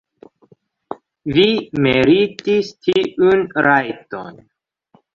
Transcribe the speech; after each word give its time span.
Vi 1.35 1.43
meritis 1.87 2.75
tiun 2.89 3.49
rajton. 3.71 4.47